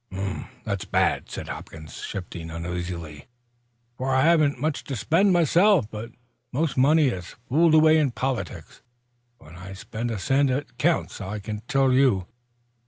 [0.63, 3.27] "That's bad," said Hopkins, shifting uneasily,
[3.99, 5.91] "for I haven't much to spend, myself.
[5.91, 6.09] But
[6.51, 8.81] most money is fooled away in politics.
[9.37, 12.25] When I spend a cent it counts, I can tell you."